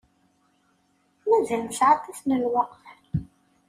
[1.29, 2.85] Mazal nesεa aṭas n lweqt.